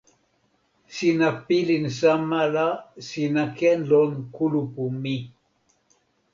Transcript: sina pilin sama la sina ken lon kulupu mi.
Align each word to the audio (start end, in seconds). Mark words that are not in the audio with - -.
sina 0.95 1.29
pilin 1.47 1.85
sama 1.99 2.41
la 2.55 2.67
sina 3.07 3.43
ken 3.57 3.79
lon 3.91 4.11
kulupu 4.35 4.83
mi. 5.01 5.17